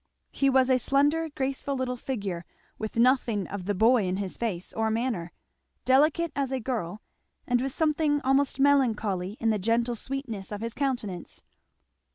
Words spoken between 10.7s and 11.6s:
countenance.